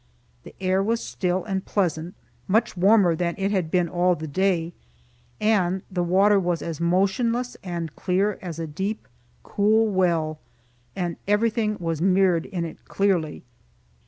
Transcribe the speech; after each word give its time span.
The 0.41 0.55
air 0.59 0.81
was 0.81 0.99
still 0.99 1.43
and 1.45 1.63
pleasant, 1.63 2.15
much 2.47 2.75
warmer 2.75 3.15
than 3.15 3.35
it 3.37 3.51
had 3.51 3.69
been 3.69 3.87
all 3.87 4.15
the 4.15 4.25
day; 4.25 4.73
and 5.39 5.83
the 5.91 6.01
water 6.01 6.39
was 6.39 6.63
as 6.63 6.81
motionless 6.81 7.55
and 7.63 7.95
clear 7.95 8.39
as 8.41 8.57
a 8.57 8.65
deep, 8.65 9.07
cool 9.43 9.85
well, 9.85 10.39
and 10.95 11.17
everything 11.27 11.77
was 11.79 12.01
mirrored 12.01 12.47
in 12.47 12.65
it 12.65 12.83
clearly. 12.85 13.43